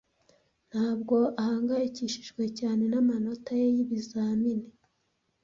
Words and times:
Ntabwo 0.71 1.15
ahangayikishijwe 1.41 2.43
cyane 2.59 2.83
namanota 2.91 3.51
ye 3.61 3.67
y'ibizamini. 3.75 4.67